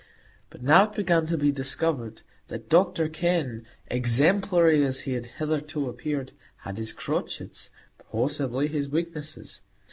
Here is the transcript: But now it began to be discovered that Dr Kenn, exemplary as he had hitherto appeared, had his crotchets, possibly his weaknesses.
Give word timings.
But 0.49 0.63
now 0.63 0.85
it 0.89 0.95
began 0.95 1.27
to 1.27 1.37
be 1.37 1.51
discovered 1.51 2.23
that 2.47 2.69
Dr 2.71 3.07
Kenn, 3.07 3.67
exemplary 3.85 4.83
as 4.83 5.01
he 5.01 5.13
had 5.13 5.27
hitherto 5.27 5.87
appeared, 5.87 6.31
had 6.63 6.79
his 6.79 6.91
crotchets, 6.91 7.69
possibly 8.09 8.67
his 8.67 8.89
weaknesses. 8.89 9.61